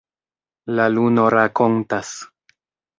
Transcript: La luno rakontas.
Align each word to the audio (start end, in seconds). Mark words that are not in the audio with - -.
La 0.79 0.87
luno 0.95 1.27
rakontas. 1.37 2.19